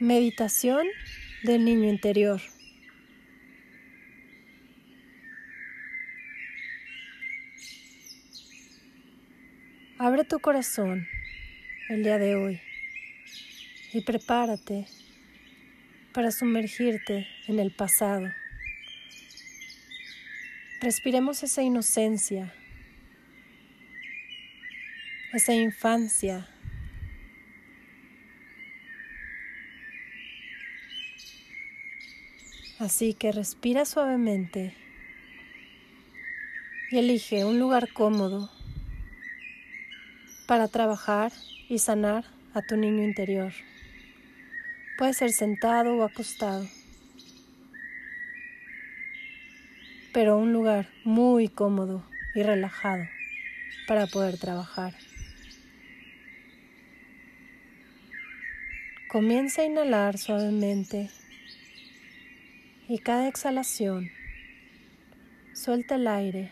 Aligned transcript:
Meditación 0.00 0.86
del 1.42 1.64
niño 1.64 1.88
interior. 1.88 2.40
Abre 9.98 10.22
tu 10.22 10.38
corazón 10.38 11.08
el 11.88 12.04
día 12.04 12.18
de 12.18 12.36
hoy 12.36 12.60
y 13.92 14.02
prepárate 14.02 14.86
para 16.12 16.30
sumergirte 16.30 17.26
en 17.48 17.58
el 17.58 17.72
pasado. 17.72 18.28
Respiremos 20.80 21.42
esa 21.42 21.62
inocencia, 21.62 22.54
esa 25.32 25.54
infancia 25.54 26.48
Así 32.78 33.12
que 33.12 33.32
respira 33.32 33.84
suavemente 33.84 34.72
y 36.92 36.98
elige 36.98 37.44
un 37.44 37.58
lugar 37.58 37.92
cómodo 37.92 38.48
para 40.46 40.68
trabajar 40.68 41.32
y 41.68 41.80
sanar 41.80 42.24
a 42.54 42.62
tu 42.62 42.76
niño 42.76 43.02
interior. 43.02 43.52
Puede 44.96 45.12
ser 45.12 45.32
sentado 45.32 45.96
o 45.96 46.04
acostado, 46.04 46.68
pero 50.12 50.38
un 50.38 50.52
lugar 50.52 50.88
muy 51.02 51.48
cómodo 51.48 52.04
y 52.36 52.44
relajado 52.44 53.04
para 53.88 54.06
poder 54.06 54.38
trabajar. 54.38 54.94
Comienza 59.08 59.62
a 59.62 59.64
inhalar 59.64 60.16
suavemente 60.16 61.10
y 62.88 62.98
cada 63.00 63.28
exhalación 63.28 64.10
suelta 65.52 65.96
el 65.96 66.06
aire 66.06 66.50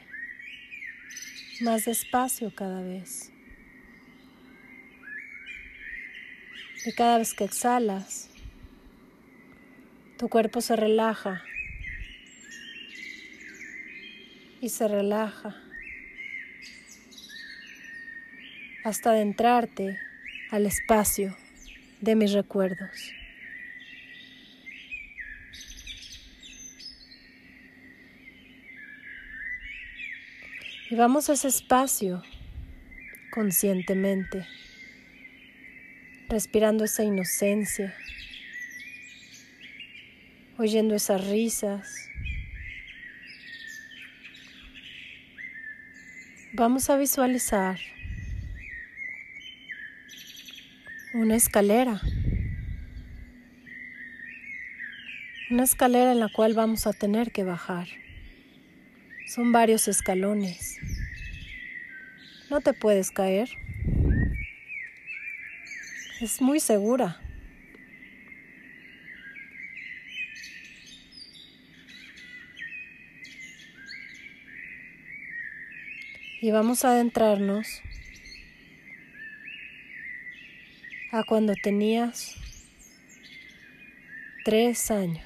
más 1.63 1.87
despacio 1.87 2.55
cada 2.55 2.83
vez. 2.83 3.33
Y 6.85 6.93
cada 6.93 7.19
vez 7.19 7.33
que 7.33 7.45
exhalas, 7.45 8.29
tu 10.19 10.29
cuerpo 10.29 10.61
se 10.61 10.77
relaja 10.77 11.43
y 14.61 14.69
se 14.69 14.87
relaja 14.87 15.57
hasta 18.85 19.11
adentrarte 19.11 19.99
al 20.51 20.67
espacio 20.67 21.35
de 22.03 22.15
mis 22.15 22.33
recuerdos. 22.33 23.13
Y 30.89 30.95
vamos 30.95 31.29
a 31.29 31.33
ese 31.33 31.49
espacio 31.49 32.23
conscientemente, 33.33 34.47
respirando 36.29 36.85
esa 36.85 37.03
inocencia, 37.03 37.93
oyendo 40.59 40.95
esas 40.95 41.27
risas. 41.27 42.09
Vamos 46.53 46.89
a 46.89 46.97
visualizar 46.97 47.81
una 51.15 51.35
escalera, 51.35 52.01
una 55.51 55.65
escalera 55.65 56.13
en 56.13 56.21
la 56.21 56.29
cual 56.29 56.55
vamos 56.55 56.87
a 56.87 56.93
tener 56.93 57.33
que 57.33 57.43
bajar. 57.43 57.89
Son 59.27 59.51
varios 59.51 59.89
escalones. 59.89 60.79
No 62.49 62.61
te 62.61 62.73
puedes 62.73 63.11
caer. 63.11 63.49
Es 66.21 66.41
muy 66.41 66.61
segura. 66.61 67.21
Y 76.41 76.51
vamos 76.53 76.85
a 76.85 76.91
adentrarnos 76.91 77.83
a 81.11 81.25
cuando 81.25 81.55
tenías 81.61 82.37
tres 84.45 84.93
años. 84.93 85.26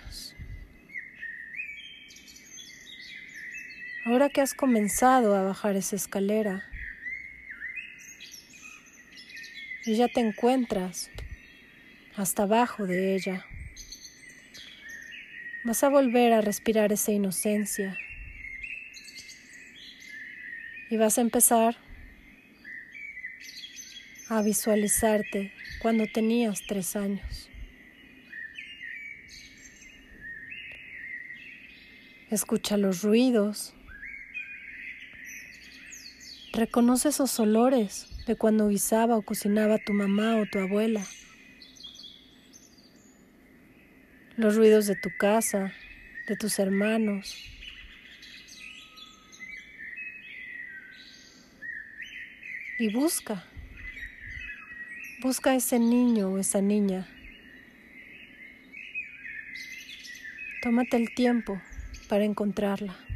Ahora 4.11 4.29
que 4.29 4.41
has 4.41 4.55
comenzado 4.55 5.37
a 5.37 5.45
bajar 5.45 5.77
esa 5.77 5.95
escalera 5.95 6.65
y 9.87 9.95
ya 9.95 10.09
te 10.09 10.19
encuentras 10.19 11.13
hasta 12.17 12.43
abajo 12.43 12.89
de 12.89 13.15
ella, 13.15 13.47
vas 15.63 15.85
a 15.85 15.89
volver 15.91 16.33
a 16.33 16.41
respirar 16.41 16.93
esa 16.93 17.13
inocencia 17.13 17.97
y 20.91 20.97
vas 20.97 21.17
a 21.17 21.21
empezar 21.21 21.77
a 24.29 24.43
visualizarte 24.43 25.53
cuando 25.81 26.09
tenías 26.09 26.63
tres 26.67 26.97
años. 26.97 27.49
Escucha 32.29 32.77
los 32.77 33.03
ruidos 33.03 33.77
Reconoce 36.61 37.09
esos 37.09 37.41
olores 37.41 38.07
de 38.27 38.37
cuando 38.37 38.69
guisaba 38.69 39.17
o 39.17 39.23
cocinaba 39.23 39.79
tu 39.79 39.95
mamá 39.95 40.37
o 40.37 40.45
tu 40.45 40.59
abuela. 40.59 41.03
Los 44.37 44.57
ruidos 44.57 44.87
de 44.87 44.95
tu 44.95 45.09
casa, 45.19 45.73
de 46.29 46.37
tus 46.37 46.59
hermanos. 46.59 47.35
Y 52.79 52.93
busca, 52.93 53.43
busca 55.23 55.55
ese 55.55 55.79
niño 55.79 56.29
o 56.29 56.39
esa 56.39 56.61
niña. 56.61 57.09
Tómate 60.61 60.99
el 60.99 61.15
tiempo 61.15 61.59
para 62.07 62.25
encontrarla. 62.25 63.10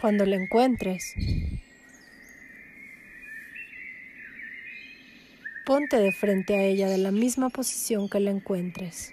Cuando 0.00 0.24
la 0.24 0.36
encuentres. 0.36 1.14
Ponte 5.66 5.96
de 5.98 6.12
frente 6.12 6.54
a 6.54 6.62
ella 6.62 6.88
de 6.88 6.98
la 6.98 7.10
misma 7.10 7.50
posición 7.50 8.08
que 8.08 8.20
la 8.20 8.30
encuentres. 8.30 9.12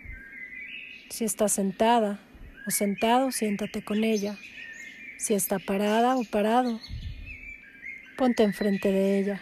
Si 1.10 1.26
está 1.26 1.50
sentada 1.50 2.20
o 2.68 2.72
sentado, 2.72 3.32
siéntate 3.32 3.84
con 3.84 4.04
ella. 4.04 4.38
Si 5.18 5.34
está 5.34 5.60
parada 5.60 6.16
o 6.16 6.24
parado, 6.24 6.80
ponte 8.16 8.44
enfrente 8.44 8.92
de 8.92 9.20
ella. 9.20 9.42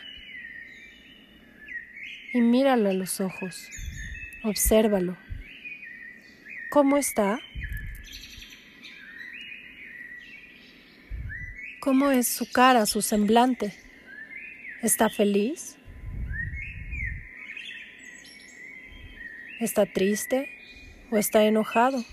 Y 2.33 2.41
míralo 2.41 2.89
a 2.89 2.93
los 2.93 3.19
ojos. 3.19 3.69
Obsérvalo. 4.43 5.17
¿Cómo 6.71 6.97
está? 6.97 7.39
¿Cómo 11.83 12.11
es 12.11 12.29
su 12.29 12.49
cara, 12.49 12.85
su 12.85 13.01
semblante? 13.01 13.73
¿Está 14.81 15.09
feliz? 15.09 15.75
¿Está 19.59 19.85
triste 19.85 20.47
o 21.11 21.17
está 21.17 21.43
enojado? 21.43 22.05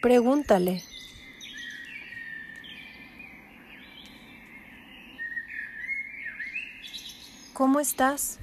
Pregúntale. 0.00 0.82
¿Cómo 7.52 7.78
estás? 7.78 8.40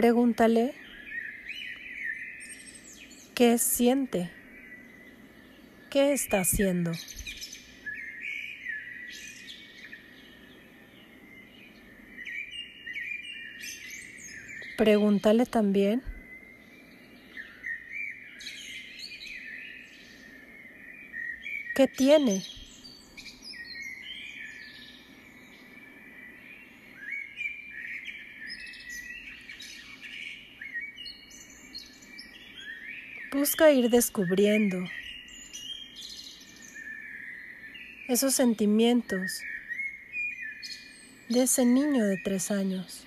pregúntale 0.00 0.72
qué 3.34 3.58
siente, 3.58 4.30
qué 5.90 6.14
está 6.14 6.40
haciendo. 6.40 6.92
Pregúntale 14.78 15.44
también 15.44 16.02
qué 21.74 21.86
tiene. 21.86 22.59
Busca 33.60 33.72
ir 33.72 33.90
descubriendo 33.90 34.88
esos 38.08 38.32
sentimientos 38.32 39.42
de 41.28 41.42
ese 41.42 41.66
niño 41.66 42.06
de 42.06 42.16
tres 42.16 42.50
años. 42.50 43.04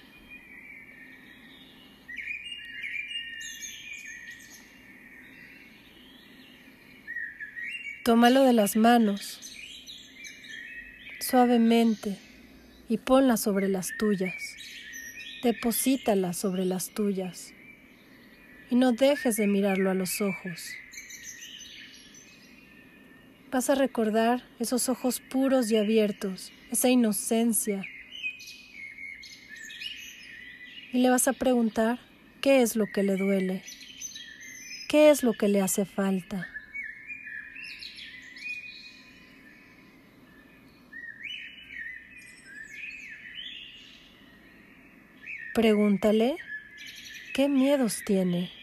Tómalo 8.06 8.44
de 8.44 8.54
las 8.54 8.76
manos 8.76 9.58
suavemente 11.20 12.20
y 12.90 13.00
ponla 13.00 13.38
sobre 13.38 13.70
las 13.70 13.98
tuyas. 13.98 14.36
Deposítala 15.42 16.34
sobre 16.34 16.66
las 16.66 16.94
tuyas 16.94 17.56
y 18.74 18.76
no 18.76 18.92
dejes 18.92 19.36
de 19.36 19.46
mirarlo 19.46 19.92
a 19.92 19.94
los 19.94 20.20
ojos. 20.20 20.74
Vas 23.52 23.70
a 23.70 23.76
recordar 23.76 24.42
esos 24.58 24.90
ojos 24.90 25.20
puros 25.20 25.70
y 25.70 25.78
abiertos, 25.78 26.52
esa 26.72 26.90
inocencia. 26.90 27.86
Y 30.92 31.04
le 31.04 31.10
vas 31.12 31.28
a 31.28 31.34
preguntar 31.34 32.00
qué 32.42 32.64
es 32.64 32.76
lo 32.76 32.88
que 32.88 33.04
le 33.04 33.16
duele, 33.16 33.62
qué 34.90 35.12
es 35.12 35.22
lo 35.22 35.34
que 35.34 35.50
le 35.50 35.62
hace 35.62 35.86
falta. 35.86 36.48
Pregúntale 45.54 46.38
qué 47.36 47.50
miedos 47.50 48.02
tiene. 48.04 48.63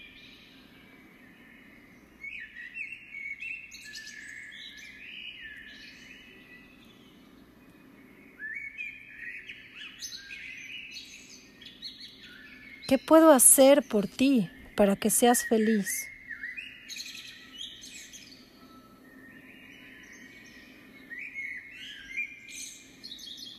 ¿Qué 12.90 12.98
puedo 12.98 13.30
hacer 13.30 13.84
por 13.84 14.08
ti 14.08 14.50
para 14.74 14.96
que 14.96 15.10
seas 15.10 15.46
feliz? 15.46 16.08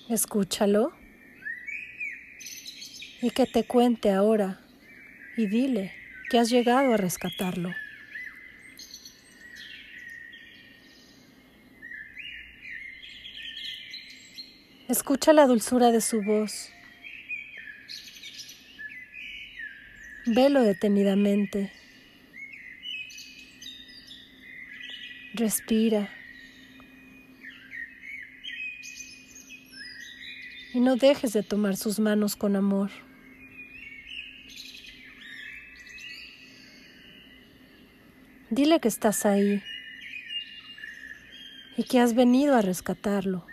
Escúchalo 0.09 0.91
y 3.21 3.29
que 3.29 3.45
te 3.45 3.63
cuente 3.63 4.11
ahora 4.11 4.59
y 5.37 5.47
dile 5.47 5.93
que 6.29 6.37
has 6.37 6.49
llegado 6.49 6.93
a 6.93 6.97
rescatarlo. 6.97 7.73
Escucha 14.89 15.31
la 15.31 15.47
dulzura 15.47 15.93
de 15.93 16.01
su 16.01 16.21
voz 16.21 16.73
Velo 20.25 20.61
detenidamente. 20.61 21.71
Respira. 25.33 26.09
Y 30.73 30.79
no 30.79 30.95
dejes 30.95 31.33
de 31.33 31.41
tomar 31.41 31.75
sus 31.75 31.99
manos 31.99 32.35
con 32.35 32.55
amor. 32.55 32.91
Dile 38.51 38.79
que 38.79 38.89
estás 38.89 39.25
ahí 39.25 39.63
y 41.77 41.83
que 41.83 41.99
has 41.99 42.13
venido 42.13 42.55
a 42.55 42.61
rescatarlo. 42.61 43.47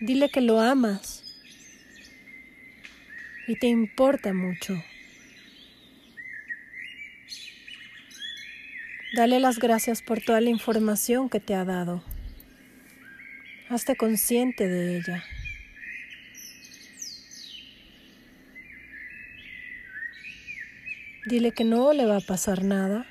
Dile 0.00 0.28
que 0.28 0.42
lo 0.42 0.60
amas 0.60 1.23
y 3.46 3.56
te 3.56 3.66
importa 3.66 4.32
mucho. 4.32 4.82
Dale 9.14 9.38
las 9.38 9.58
gracias 9.58 10.02
por 10.02 10.20
toda 10.20 10.40
la 10.40 10.50
información 10.50 11.28
que 11.28 11.40
te 11.40 11.54
ha 11.54 11.64
dado. 11.64 12.02
Hazte 13.68 13.96
consciente 13.96 14.66
de 14.66 14.96
ella. 14.96 15.24
Dile 21.26 21.52
que 21.52 21.64
no 21.64 21.92
le 21.92 22.06
va 22.06 22.16
a 22.16 22.20
pasar 22.20 22.64
nada. 22.64 23.06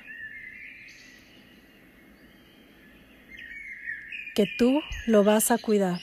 Que 4.34 4.46
tú 4.58 4.80
lo 5.06 5.24
vas 5.24 5.50
a 5.50 5.58
cuidar. 5.58 6.00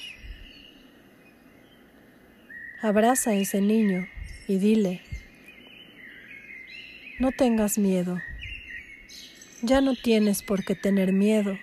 Abraza 2.82 3.32
a 3.32 3.36
ese 3.36 3.62
niño 3.62 4.08
y 4.52 4.58
dile, 4.58 5.00
no 7.20 7.32
tengas 7.32 7.78
miedo, 7.78 8.22
ya 9.62 9.80
no 9.80 9.96
tienes 9.96 10.44
por 10.44 10.66
qué 10.66 10.76
tener 10.76 11.14
miedo. 11.14 11.58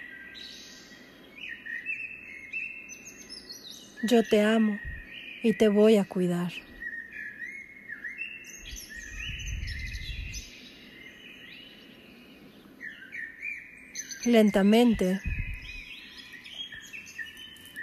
Yo 4.04 4.22
te 4.22 4.40
amo 4.40 4.78
y 5.42 5.52
te 5.52 5.68
voy 5.68 5.96
a 5.96 6.04
cuidar. 6.04 6.50
Lentamente 14.24 15.20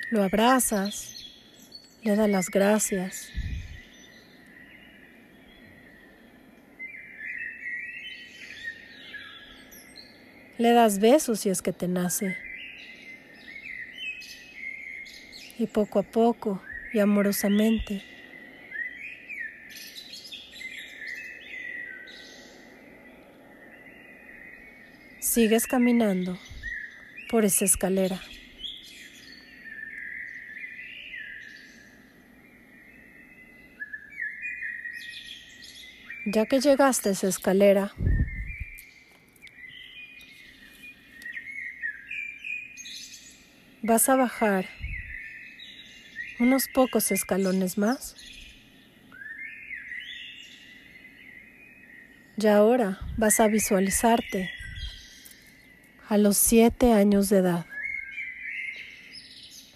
lo 0.10 0.24
abrazas, 0.24 1.28
le 2.02 2.16
das 2.16 2.30
las 2.30 2.50
gracias. 2.50 3.30
Le 10.58 10.72
das 10.72 11.00
besos 11.00 11.42
si 11.42 11.50
es 11.50 11.62
que 11.62 11.74
te 11.74 11.88
nace. 11.88 12.38
Y 15.60 15.68
poco 15.68 16.00
a 16.00 16.04
poco 16.04 16.62
y 16.94 17.00
amorosamente 17.00 18.04
sigues 25.20 25.68
caminando 25.68 26.38
por 27.30 27.44
esa 27.44 27.66
escalera. 27.66 28.22
Ya 36.26 36.46
que 36.46 36.62
llegaste 36.62 37.10
a 37.10 37.12
esa 37.12 37.28
escalera, 37.28 37.94
Vas 43.88 44.10
a 44.10 44.16
bajar 44.16 44.66
unos 46.40 46.68
pocos 46.68 47.12
escalones 47.12 47.78
más. 47.78 48.16
Y 52.36 52.48
ahora 52.48 53.00
vas 53.16 53.40
a 53.40 53.48
visualizarte 53.48 54.50
a 56.10 56.18
los 56.18 56.36
siete 56.36 56.94
años 56.94 57.30
de 57.30 57.38
edad. 57.38 57.68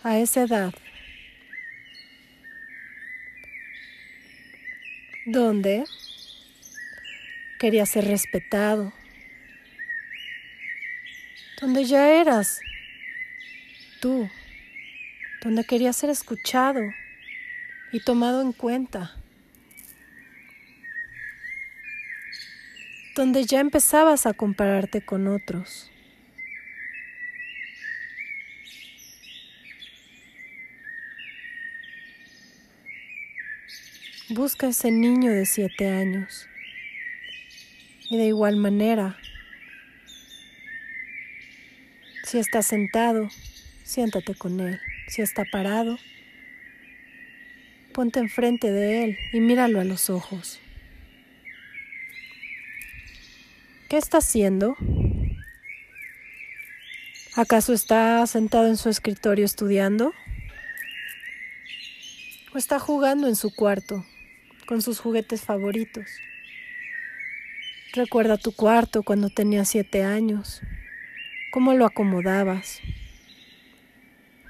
A 0.01 0.17
esa 0.17 0.41
edad 0.41 0.73
donde 5.27 5.83
querías 7.59 7.89
ser 7.89 8.05
respetado, 8.05 8.91
donde 11.61 11.85
ya 11.85 12.19
eras 12.19 12.59
tú, 13.99 14.29
donde 15.43 15.63
querías 15.63 15.95
ser 15.95 16.09
escuchado 16.09 16.81
y 17.91 17.99
tomado 18.01 18.41
en 18.41 18.53
cuenta, 18.53 19.15
donde 23.15 23.45
ya 23.45 23.59
empezabas 23.59 24.25
a 24.25 24.33
compararte 24.33 25.01
con 25.01 25.27
otros. 25.27 25.91
Busca 34.29 34.67
ese 34.67 34.91
niño 34.91 35.31
de 35.31 35.47
siete 35.47 35.87
años. 35.87 36.47
Y 38.11 38.17
de 38.17 38.27
igual 38.27 38.57
manera, 38.57 39.17
si 42.23 42.37
está 42.37 42.61
sentado, 42.61 43.27
siéntate 43.89 44.35
con 44.35 44.59
él. 44.59 44.79
Si 45.07 45.23
está 45.23 45.45
parado, 45.45 45.97
ponte 47.91 48.19
enfrente 48.19 48.71
de 48.71 49.03
él 49.03 49.17
y 49.33 49.39
míralo 49.39 49.79
a 49.79 49.83
los 49.83 50.11
ojos. 50.11 50.59
¿Qué 53.89 53.97
está 53.97 54.19
haciendo? 54.19 54.75
¿Acaso 57.35 57.73
está 57.73 58.25
sentado 58.27 58.67
en 58.67 58.77
su 58.77 58.89
escritorio 58.89 59.43
estudiando? 59.43 60.13
¿O 62.53 62.59
está 62.59 62.77
jugando 62.77 63.27
en 63.27 63.35
su 63.35 63.55
cuarto 63.55 64.05
con 64.67 64.83
sus 64.83 64.99
juguetes 64.99 65.41
favoritos? 65.41 66.05
Recuerda 67.93 68.37
tu 68.37 68.51
cuarto 68.51 69.01
cuando 69.01 69.31
tenías 69.31 69.67
siete 69.67 70.03
años. 70.03 70.61
¿Cómo 71.51 71.73
lo 71.73 71.87
acomodabas? 71.87 72.83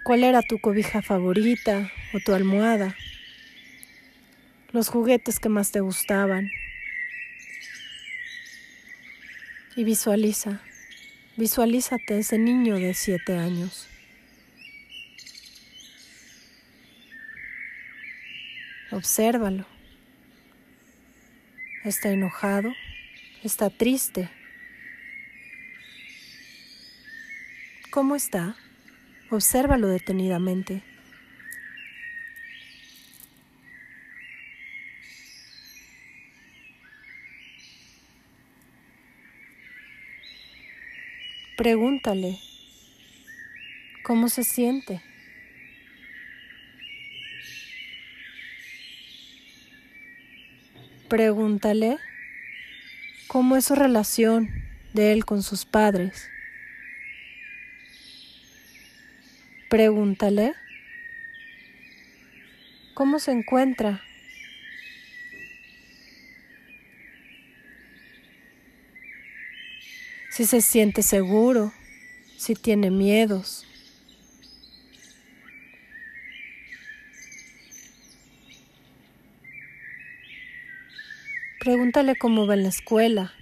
¿Cuál 0.10 0.24
era 0.24 0.42
tu 0.42 0.58
cobija 0.58 1.04
favorita 1.04 1.92
o 2.16 2.20
tu 2.20 2.34
almohada? 2.34 2.96
Los 4.72 4.90
juguetes 4.90 5.40
que 5.40 5.50
más 5.50 5.72
te 5.72 5.82
gustaban. 5.82 6.50
Y 9.76 9.84
visualiza, 9.84 10.64
visualízate 11.38 12.18
ese 12.18 12.40
niño 12.40 12.78
de 12.78 12.96
siete 12.96 13.38
años. 13.38 13.88
Obsérvalo. 18.90 19.68
Está 21.84 22.10
enojado, 22.10 22.74
está 23.44 23.70
triste. 23.70 24.28
¿Cómo 27.92 28.16
está? 28.16 28.56
Obsérvalo 29.32 29.88
detenidamente. 29.88 30.82
Pregúntale 41.58 42.40
cómo 44.02 44.30
se 44.30 44.44
siente. 44.44 45.02
Pregúntale 51.08 51.98
cómo 53.28 53.58
es 53.58 53.66
su 53.66 53.76
relación 53.76 54.50
de 54.94 55.12
él 55.12 55.26
con 55.26 55.44
sus 55.44 55.66
padres. 55.66 56.32
Pregúntale 59.70 60.56
cómo 62.96 63.20
se 63.20 63.32
encuentra. 63.32 64.02
Si 70.32 70.46
se 70.46 70.62
siente 70.62 71.04
seguro, 71.04 71.72
si 72.36 72.56
tiene 72.56 72.90
miedos. 72.90 73.68
Pregúntale 81.60 82.16
cómo 82.16 82.48
va 82.48 82.56
en 82.56 82.64
la 82.64 82.70
escuela, 82.70 83.34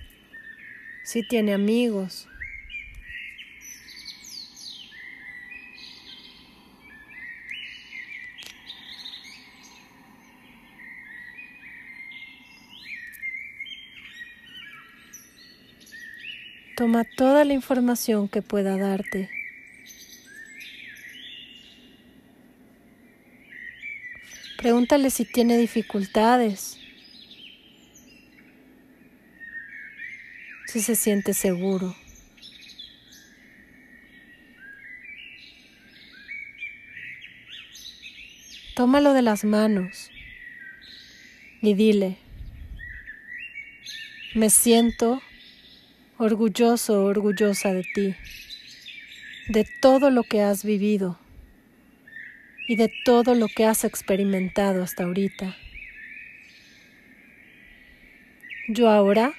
si 1.03 1.25
tiene 1.25 1.53
amigos. 1.53 2.27
Toma 16.77 17.05
toda 17.05 17.43
la 17.43 17.53
información 17.53 18.29
que 18.29 18.43
pueda 18.43 18.77
darte. 18.77 19.31
Pregúntale 24.59 25.09
si 25.09 25.25
tiene 25.25 25.57
dificultades, 25.57 26.77
si 30.67 30.81
se 30.81 30.95
siente 30.95 31.33
seguro. 31.33 31.95
Tómalo 38.75 39.13
de 39.13 39.23
las 39.23 39.43
manos 39.45 40.11
y 41.63 41.73
dile, 41.73 42.19
me 44.35 44.51
siento 44.51 45.23
orgulloso 46.19 47.03
orgullosa 47.03 47.73
de 47.73 47.83
ti, 47.83 48.15
de 49.49 49.67
todo 49.81 50.09
lo 50.09 50.23
que 50.23 50.41
has 50.41 50.63
vivido 50.63 51.19
y 52.67 52.75
de 52.75 52.91
todo 53.05 53.35
lo 53.35 53.47
que 53.47 53.65
has 53.65 53.83
experimentado 53.83 54.81
hasta 54.81 55.03
ahorita. 55.03 55.55
Yo 58.67 58.89
ahora 58.89 59.33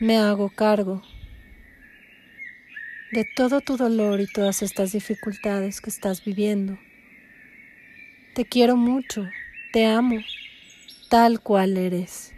me 0.00 0.16
hago 0.16 0.48
cargo 0.48 1.02
de 3.12 3.24
todo 3.24 3.60
tu 3.60 3.76
dolor 3.76 4.20
y 4.20 4.26
todas 4.26 4.62
estas 4.62 4.92
dificultades 4.92 5.80
que 5.80 5.90
estás 5.90 6.24
viviendo. 6.24 6.78
Te 8.34 8.46
quiero 8.46 8.76
mucho, 8.76 9.28
te 9.72 9.86
amo, 9.86 10.18
tal 11.08 11.40
cual 11.40 11.76
eres. 11.76 12.35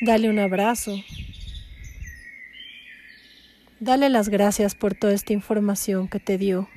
Dale 0.00 0.28
un 0.28 0.38
abrazo. 0.38 0.96
Dale 3.80 4.08
las 4.08 4.28
gracias 4.28 4.74
por 4.74 4.94
toda 4.94 5.12
esta 5.12 5.32
información 5.32 6.08
que 6.08 6.20
te 6.20 6.38
dio. 6.38 6.68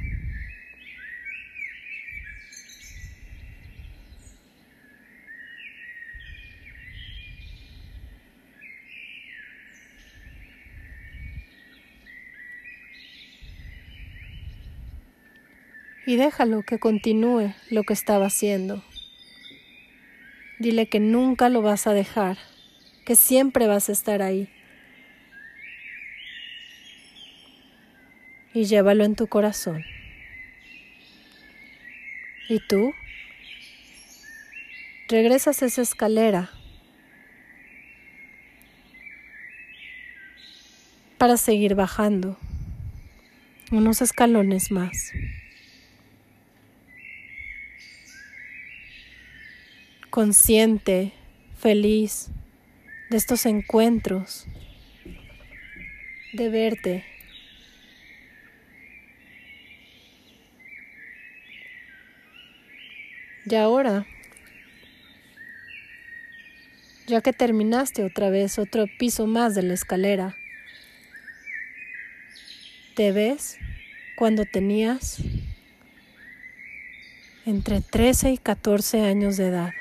y 16.07 16.15
déjalo 16.15 16.63
que 16.63 16.79
continúe 16.79 17.53
lo 17.69 17.83
que 17.83 17.91
estaba 17.91 18.27
haciendo. 18.27 18.81
Dile 20.57 20.87
que 20.87 21.01
nunca 21.01 21.49
lo 21.49 21.61
vas 21.61 21.85
a 21.85 21.93
dejar 21.93 22.37
que 23.07 23.15
siempre 23.15 23.67
vas 23.67 23.87
a 23.87 23.93
estar 23.93 24.21
ahí. 24.21 24.49
Y 28.53 28.65
llévalo 28.65 29.05
en 29.05 29.15
tu 29.15 29.27
corazón. 29.27 29.85
¿Y 32.49 32.59
tú? 32.67 32.91
Regresas 35.07 35.63
a 35.63 35.67
esa 35.67 35.81
escalera 35.83 36.51
para 41.17 41.37
seguir 41.37 41.75
bajando 41.75 42.37
unos 43.71 44.01
escalones 44.01 44.69
más. 44.69 45.13
Consciente, 50.09 51.13
feliz, 51.57 52.31
de 53.09 53.17
estos 53.17 53.45
encuentros, 53.45 54.45
de 56.33 56.49
verte. 56.49 57.05
Y 63.45 63.55
ahora, 63.55 64.05
ya 67.07 67.21
que 67.21 67.31
terminaste 67.31 68.03
otra 68.03 68.29
vez 68.29 68.59
otro 68.59 68.85
piso 68.99 69.25
más 69.25 69.55
de 69.55 69.63
la 69.63 69.73
escalera, 69.73 70.35
te 72.95 73.13
ves 73.13 73.57
cuando 74.17 74.43
tenías 74.43 75.21
entre 77.45 77.79
13 77.79 78.31
y 78.31 78.37
14 78.37 79.01
años 79.03 79.37
de 79.37 79.47
edad. 79.47 79.71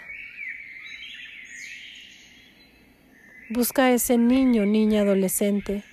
Busca 3.48 3.84
a 3.84 3.92
ese 3.92 4.18
niño, 4.18 4.66
niña, 4.66 5.02
adolescente. 5.02 5.84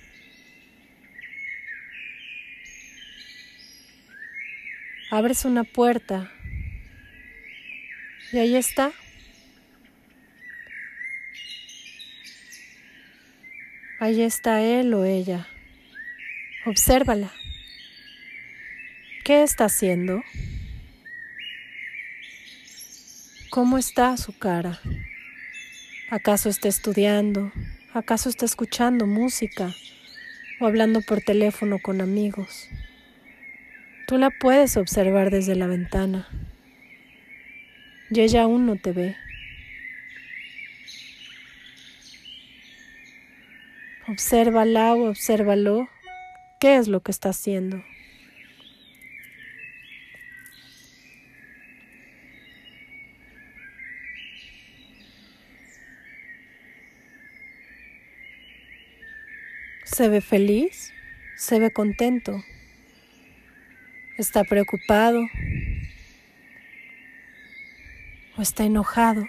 Abres 5.10 5.44
una 5.44 5.62
puerta 5.62 6.32
Y 8.32 8.38
ahí 8.38 8.56
está. 8.56 8.90
Ahí 14.00 14.22
está 14.22 14.60
él 14.60 14.92
o 14.92 15.04
ella. 15.04 15.46
Obsérvala. 16.66 17.30
¿Qué 19.22 19.44
está 19.44 19.66
haciendo? 19.66 20.24
¿Cómo 23.50 23.78
está 23.78 24.16
su 24.16 24.36
cara? 24.36 24.80
¿Acaso 26.14 26.48
está 26.48 26.68
estudiando? 26.68 27.50
¿Acaso 27.92 28.28
está 28.28 28.44
escuchando 28.44 29.04
música 29.04 29.74
o 30.60 30.66
hablando 30.66 31.00
por 31.00 31.20
teléfono 31.20 31.80
con 31.80 32.00
amigos? 32.00 32.68
Tú 34.06 34.16
la 34.16 34.30
puedes 34.30 34.76
observar 34.76 35.32
desde 35.32 35.56
la 35.56 35.66
ventana 35.66 36.28
y 38.10 38.20
ella 38.20 38.42
aún 38.42 38.64
no 38.64 38.76
te 38.76 38.92
ve. 38.92 39.16
Obsérvala 44.06 44.94
o 44.94 45.08
obsérvalo. 45.08 45.88
¿Qué 46.60 46.76
es 46.76 46.86
lo 46.86 47.00
que 47.00 47.10
está 47.10 47.30
haciendo? 47.30 47.82
Se 59.94 60.08
ve 60.08 60.20
feliz, 60.20 60.92
se 61.36 61.60
ve 61.60 61.70
contento, 61.72 62.42
está 64.18 64.42
preocupado 64.42 65.20
o 68.36 68.42
está 68.42 68.64
enojado. 68.64 69.24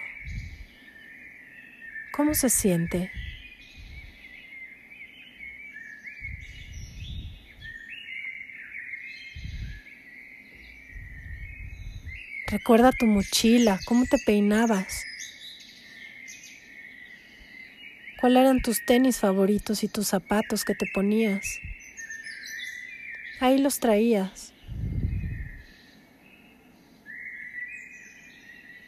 ¿Cómo 2.13 2.33
se 2.33 2.49
siente? 2.49 3.11
Recuerda 12.47 12.91
tu 12.91 13.05
mochila, 13.05 13.79
cómo 13.85 14.07
te 14.07 14.17
peinabas. 14.17 15.05
¿Cuáles 18.25 18.41
eran 18.41 18.61
tus 18.63 18.83
tenis 18.83 19.19
favoritos 19.19 19.83
y 19.83 19.87
tus 19.87 20.07
zapatos 20.07 20.65
que 20.65 20.73
te 20.73 20.87
ponías? 20.91 21.59
Ahí 23.39 23.59
los 23.59 23.79
traías. 23.79 24.51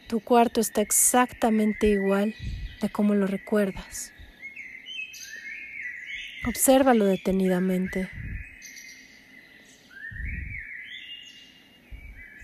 Tu 0.08 0.18
cuarto 0.18 0.60
está 0.60 0.80
exactamente 0.80 1.86
igual 1.86 2.34
de 2.82 2.88
como 2.88 3.14
lo 3.14 3.28
recuerdas. 3.28 4.12
Obsérvalo 6.44 7.04
detenidamente. 7.04 8.08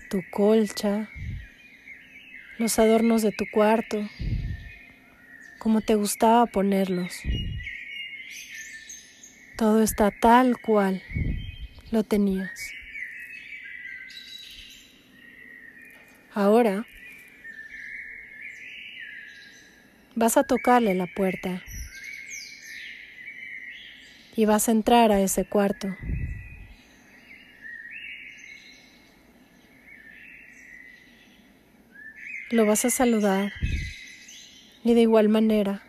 Tu 0.09 0.23
colcha, 0.31 1.09
los 2.57 2.79
adornos 2.79 3.21
de 3.21 3.33
tu 3.33 3.43
cuarto, 3.51 4.09
como 5.65 5.81
te 5.81 5.95
gustaba 5.95 6.45
ponerlos. 6.45 7.23
Todo 9.57 9.81
está 9.81 10.11
tal 10.11 10.59
cual 10.59 11.01
lo 11.89 12.03
tenías. 12.03 12.51
Ahora 16.35 16.85
vas 20.13 20.37
a 20.37 20.43
tocarle 20.43 20.93
la 20.93 21.07
puerta 21.07 21.63
y 24.35 24.45
vas 24.45 24.69
a 24.69 24.71
entrar 24.71 25.11
a 25.11 25.19
ese 25.19 25.45
cuarto. 25.45 25.97
Lo 32.51 32.67
vas 32.67 32.85
a 32.85 32.91
saludar 32.91 33.51
y 34.85 34.93
de 34.93 35.01
igual 35.01 35.29
manera, 35.29 35.81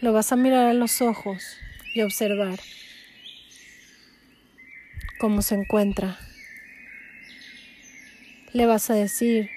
lo 0.00 0.14
vas 0.14 0.32
a 0.32 0.36
mirar 0.36 0.70
a 0.70 0.72
los 0.72 1.02
ojos 1.02 1.58
y 1.94 2.00
observar 2.00 2.58
cómo 5.20 5.42
se 5.42 5.56
encuentra. 5.56 6.18
Le 8.54 8.64
vas 8.64 8.88
a 8.88 8.94
decir 8.94 9.50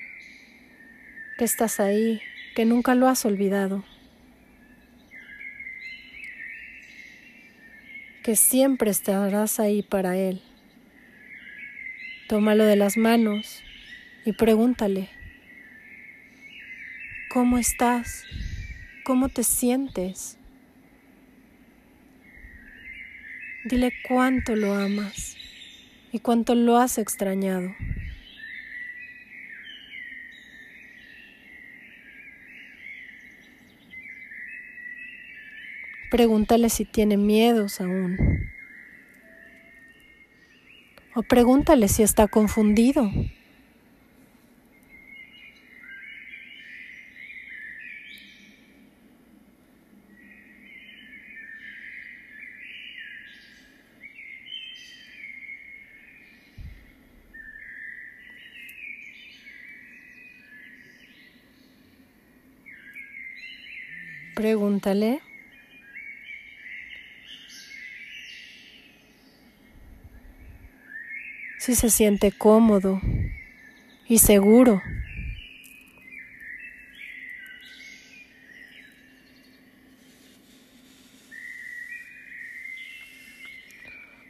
que 1.37 1.45
estás 1.45 1.79
ahí, 1.79 2.21
que 2.53 2.65
nunca 2.65 2.95
lo 2.95 3.07
has 3.07 3.23
olvidado, 3.23 3.85
que 8.23 8.35
siempre 8.35 8.91
estarás 8.91 9.61
ahí 9.61 9.83
para 9.83 10.17
él. 10.17 10.41
Tómalo 12.27 12.65
de 12.65 12.75
las 12.75 12.97
manos 12.97 13.63
y 14.25 14.33
pregúntale. 14.33 15.14
¿Cómo 17.35 17.57
estás? 17.57 18.23
¿Cómo 19.03 19.27
te 19.27 19.43
sientes? 19.43 20.37
Dile 23.65 23.91
cuánto 24.07 24.55
lo 24.55 24.73
amas 24.73 25.35
y 26.13 26.19
cuánto 26.19 26.55
lo 26.55 26.77
has 26.77 26.97
extrañado. 26.97 27.75
Pregúntale 36.09 36.69
si 36.69 36.85
tiene 36.85 37.17
miedos 37.17 37.81
aún. 37.81 38.49
O 41.15 41.21
pregúntale 41.21 41.89
si 41.89 42.01
está 42.01 42.29
confundido. 42.29 43.11
Pregúntale. 64.45 65.21
Si 71.57 71.73
se 71.73 71.89
siente 71.89 72.31
cómodo 72.31 73.01
y 74.07 74.19
seguro. 74.19 74.83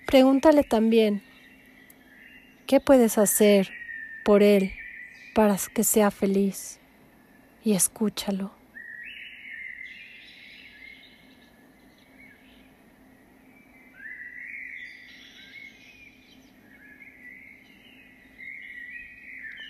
Pregúntale 0.06 0.63
también, 0.63 1.23
¿qué 2.67 2.80
puedes 2.80 3.17
hacer 3.17 3.69
por 4.23 4.43
él 4.43 4.71
para 5.34 5.58
que 5.73 5.84
sea 5.84 6.10
feliz? 6.10 6.80
Y 7.65 7.73
escúchalo. 7.73 8.55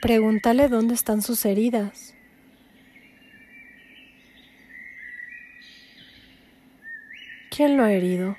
Pregúntale 0.05 0.67
dónde 0.67 0.93
están 0.93 1.23
sus 1.23 1.43
heridas. 1.45 2.13
¿Quién 7.49 7.75
lo 7.75 7.83
ha 7.83 7.91
herido? 7.91 8.37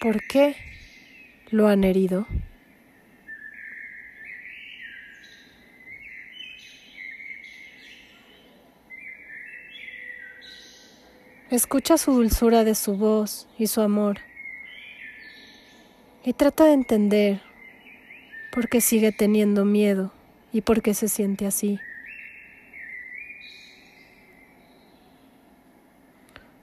¿Por 0.00 0.20
qué 0.26 0.56
lo 1.52 1.68
han 1.68 1.84
herido? 1.84 2.26
Escucha 11.52 11.98
su 11.98 12.14
dulzura 12.14 12.64
de 12.64 12.74
su 12.74 12.96
voz 12.96 13.46
y 13.56 13.68
su 13.68 13.80
amor 13.80 14.18
y 16.24 16.32
trata 16.32 16.64
de 16.64 16.72
entender 16.72 17.40
por 18.50 18.68
qué 18.68 18.80
sigue 18.80 19.12
teniendo 19.12 19.64
miedo 19.64 20.12
y 20.52 20.62
por 20.62 20.80
qué 20.80 20.94
se 20.94 21.08
siente 21.08 21.46
así. 21.46 21.78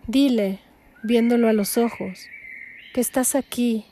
Dile, 0.08 0.60
viéndolo 1.04 1.48
a 1.48 1.54
los 1.54 1.78
ojos, 1.78 2.28
que 2.94 3.02
estás 3.02 3.36
aquí 3.36 3.86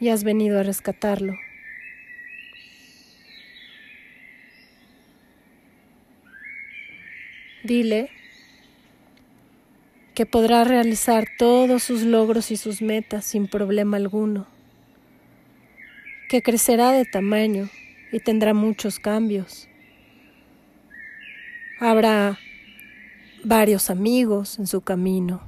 y 0.00 0.08
has 0.08 0.24
venido 0.24 0.58
a 0.58 0.62
rescatarlo. 0.62 1.34
Dile 7.64 8.10
que 10.18 10.26
podrá 10.26 10.64
realizar 10.64 11.28
todos 11.38 11.84
sus 11.84 12.02
logros 12.02 12.50
y 12.50 12.56
sus 12.56 12.82
metas 12.82 13.24
sin 13.24 13.46
problema 13.46 13.98
alguno, 13.98 14.48
que 16.28 16.42
crecerá 16.42 16.90
de 16.90 17.04
tamaño 17.04 17.68
y 18.10 18.18
tendrá 18.18 18.52
muchos 18.52 18.98
cambios. 18.98 19.68
Habrá 21.78 22.36
varios 23.44 23.90
amigos 23.90 24.58
en 24.58 24.66
su 24.66 24.80
camino, 24.80 25.40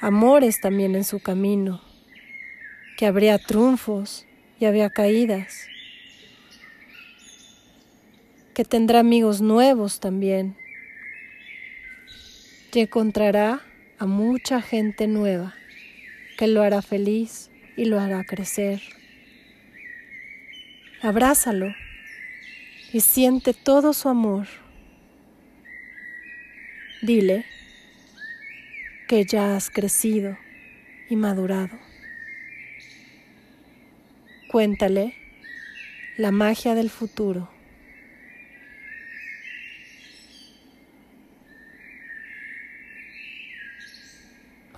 amores 0.00 0.62
también 0.62 0.94
en 0.94 1.04
su 1.04 1.20
camino, 1.20 1.82
que 2.96 3.04
habría 3.04 3.36
triunfos 3.36 4.24
y 4.58 4.64
había 4.64 4.88
caídas, 4.88 5.66
que 8.54 8.64
tendrá 8.64 9.00
amigos 9.00 9.42
nuevos 9.42 10.00
también 10.00 10.56
y 12.72 12.80
encontrará 12.80 13.62
a 13.98 14.06
mucha 14.06 14.62
gente 14.62 15.06
nueva 15.06 15.54
que 16.38 16.46
lo 16.46 16.62
hará 16.62 16.82
feliz 16.82 17.50
y 17.76 17.86
lo 17.86 17.98
hará 18.00 18.24
crecer. 18.24 18.80
Abrázalo 21.02 21.74
y 22.92 23.00
siente 23.00 23.54
todo 23.54 23.92
su 23.92 24.08
amor. 24.08 24.46
Dile 27.02 27.44
que 29.08 29.24
ya 29.24 29.56
has 29.56 29.70
crecido 29.70 30.38
y 31.08 31.16
madurado. 31.16 31.78
Cuéntale 34.50 35.14
la 36.16 36.30
magia 36.30 36.74
del 36.74 36.90
futuro. 36.90 37.59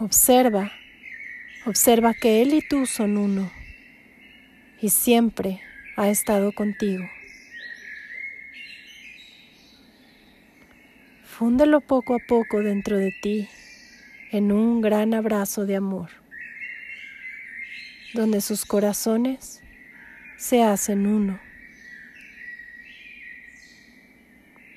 Observa, 0.02 0.72
observa 1.64 2.12
que 2.12 2.42
Él 2.42 2.54
y 2.54 2.60
tú 2.60 2.86
son 2.86 3.16
uno 3.16 3.52
y 4.80 4.88
siempre 4.88 5.60
ha 5.96 6.08
estado 6.08 6.50
contigo. 6.50 7.04
Fúndelo 11.22 11.80
poco 11.80 12.16
a 12.16 12.18
poco 12.18 12.58
dentro 12.64 12.98
de 12.98 13.14
ti 13.22 13.48
en 14.32 14.50
un 14.50 14.80
gran 14.80 15.14
abrazo 15.14 15.66
de 15.66 15.76
amor, 15.76 16.10
donde 18.12 18.40
sus 18.40 18.64
corazones 18.64 19.62
se 20.36 20.64
hacen 20.64 21.06
uno. 21.06 21.38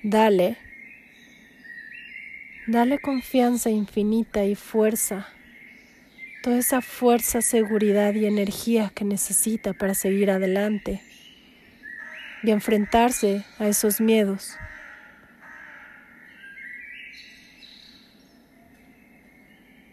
Dale 0.04 0.65
Dale 2.68 2.98
confianza 2.98 3.70
infinita 3.70 4.44
y 4.44 4.56
fuerza, 4.56 5.28
toda 6.42 6.58
esa 6.58 6.82
fuerza, 6.82 7.44
seguridad 7.44 8.16
y 8.16 8.26
energía 8.26 8.92
que 8.96 9.06
necesita 9.06 9.74
para 9.74 9.94
seguir 9.94 10.32
adelante 10.32 11.02
y 12.42 12.50
enfrentarse 12.50 13.46
a 13.60 13.68
esos 13.68 14.02
miedos. 14.02 14.58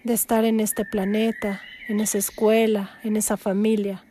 de 0.04 0.14
estar 0.14 0.44
en 0.44 0.58
este 0.58 0.84
planeta, 0.84 1.62
en 1.86 2.00
esa 2.00 2.18
escuela, 2.18 2.98
en 3.04 3.16
esa 3.16 3.36
familia. 3.36 4.04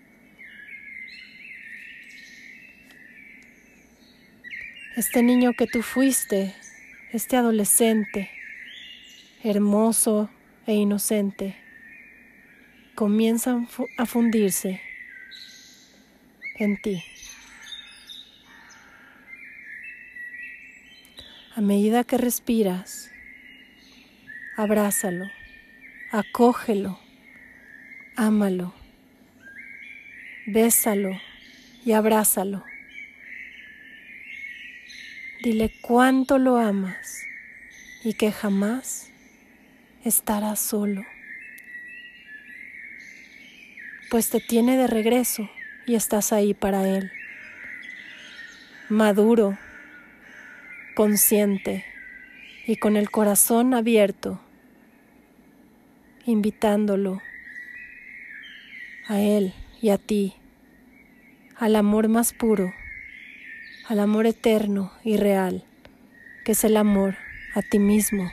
Este 4.96 5.22
niño 5.22 5.52
que 5.52 5.68
tú 5.68 5.82
fuiste, 5.82 6.54
este 7.12 7.36
adolescente, 7.36 8.30
hermoso 9.44 10.30
e 10.68 10.74
inocente, 10.74 11.56
comienza 12.96 13.66
a 13.98 14.06
fundirse 14.06 14.82
en 16.58 16.80
ti. 16.82 17.04
A 21.56 21.62
medida 21.62 22.04
que 22.04 22.18
respiras, 22.18 23.12
abrázalo, 24.56 25.26
acógelo, 26.12 27.00
ámalo, 28.16 28.74
bésalo 30.46 31.20
y 31.84 31.94
abrázalo. 31.94 32.64
Dile 35.44 35.72
cuánto 35.82 36.38
lo 36.38 36.58
amas 36.58 37.26
y 38.04 38.14
que 38.14 38.32
jamás 38.32 39.11
estará 40.04 40.56
solo, 40.56 41.06
pues 44.10 44.30
te 44.30 44.40
tiene 44.40 44.76
de 44.76 44.88
regreso 44.88 45.50
y 45.86 45.96
estás 45.96 46.34
ahí 46.34 46.54
para 46.54 46.88
Él, 46.88 47.12
maduro, 48.90 49.58
consciente 50.96 51.86
y 52.66 52.78
con 52.78 52.98
el 52.98 53.12
corazón 53.12 53.74
abierto, 53.74 54.42
invitándolo 56.26 57.22
a 59.08 59.20
Él 59.20 59.54
y 59.82 59.90
a 59.90 59.98
ti, 59.98 60.34
al 61.58 61.76
amor 61.76 62.08
más 62.08 62.34
puro, 62.34 62.74
al 63.88 64.00
amor 64.00 64.26
eterno 64.26 64.92
y 65.04 65.18
real, 65.18 65.64
que 66.44 66.54
es 66.54 66.64
el 66.64 66.76
amor 66.76 67.18
a 67.54 67.62
ti 67.62 67.78
mismo 67.78 68.32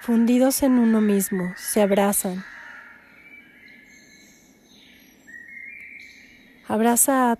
fundidos 0.00 0.62
en 0.62 0.72
uno 0.72 1.00
mismo, 1.00 1.52
se 1.56 1.82
abrazan. 1.82 2.42
Abraza 6.66 7.32
a 7.32 7.38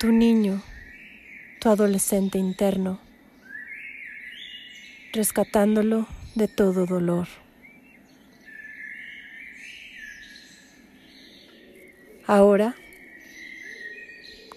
tu 0.00 0.10
niño, 0.10 0.60
tu 1.60 1.68
adolescente 1.68 2.38
interno, 2.38 2.98
rescatándolo 5.12 6.06
de 6.34 6.48
todo 6.48 6.86
dolor. 6.86 7.28
Ahora, 12.26 12.74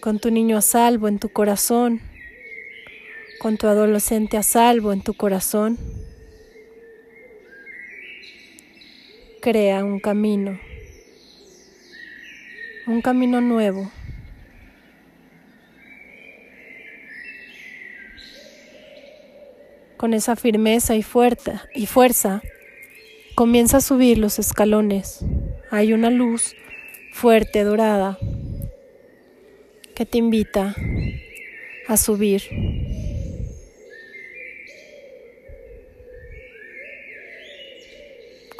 con 0.02 0.20
tu 0.20 0.32
niño 0.32 0.58
a 0.58 0.62
salvo 0.62 1.08
en 1.08 1.20
tu 1.20 1.30
corazón, 1.30 2.02
con 3.40 3.58
tu 3.58 3.68
adolescente 3.68 4.38
a 4.38 4.44
salvo 4.44 4.92
en 4.92 5.02
tu 5.02 5.14
corazón, 5.14 5.78
crea 9.42 9.84
un 9.84 10.00
camino, 10.00 10.60
un 12.86 13.02
camino 13.02 13.42
nuevo. 13.42 13.92
Con 19.98 20.14
esa 20.14 20.36
firmeza 20.36 20.96
y 20.96 21.04
fuerza, 21.04 21.68
y 21.74 21.88
fuerza, 21.88 22.42
comienza 23.36 23.78
a 23.78 23.82
subir 23.82 24.20
los 24.20 24.40
escalones. 24.40 25.26
Hay 25.72 25.94
una 25.94 26.12
luz 26.12 26.56
fuerte, 27.12 27.64
dorada, 27.64 28.18
que 29.96 30.06
te 30.06 30.20
invita 30.20 30.76
a 31.88 31.98
subir. 31.98 32.44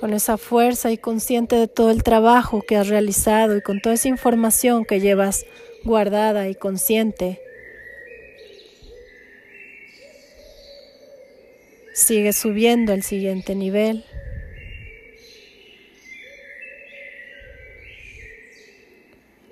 Con 0.02 0.16
esa 0.16 0.40
fuerza 0.40 0.92
y 0.92 0.98
consciente 0.98 1.56
de 1.56 1.68
todo 1.68 1.92
el 1.92 2.02
trabajo 2.02 2.64
que 2.64 2.76
has 2.76 2.88
realizado 2.88 3.56
y 3.56 3.62
con 3.62 3.82
toda 3.82 3.94
esa 3.94 4.08
información 4.08 4.84
que 4.84 5.00
llevas 5.00 5.46
guardada 5.84 6.50
y 6.50 6.56
consciente. 6.56 7.40
Sigue 11.94 12.34
subiendo 12.34 12.94
al 12.94 13.04
siguiente 13.04 13.54
nivel. 13.54 14.04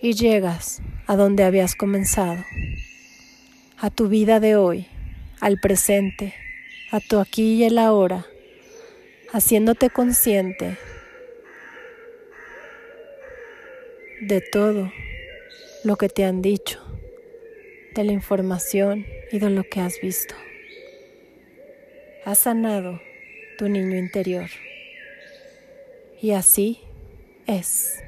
Y 0.01 0.13
llegas 0.13 0.81
a 1.05 1.15
donde 1.15 1.43
habías 1.43 1.75
comenzado, 1.75 2.43
a 3.77 3.91
tu 3.91 4.07
vida 4.07 4.39
de 4.39 4.55
hoy, 4.55 4.87
al 5.41 5.59
presente, 5.59 6.33
a 6.91 6.99
tu 6.99 7.19
aquí 7.19 7.53
y 7.53 7.65
el 7.65 7.77
ahora 7.77 8.25
haciéndote 9.31 9.89
consciente 9.89 10.77
de 14.21 14.41
todo 14.41 14.91
lo 15.83 15.95
que 15.95 16.09
te 16.09 16.25
han 16.25 16.41
dicho, 16.41 16.79
de 17.95 18.03
la 18.03 18.11
información 18.11 19.05
y 19.31 19.39
de 19.39 19.49
lo 19.49 19.63
que 19.63 19.79
has 19.79 19.99
visto. 20.01 20.35
Has 22.25 22.39
sanado 22.39 22.99
tu 23.57 23.69
niño 23.69 23.97
interior 23.97 24.49
y 26.21 26.31
así 26.31 26.81
es. 27.47 28.03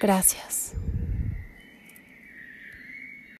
Gracias. 0.00 0.67